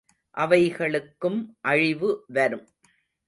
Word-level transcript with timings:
அவைகளுக்கும் 0.37 1.45
அழிவு 1.61 2.23
வரும். 2.27 2.67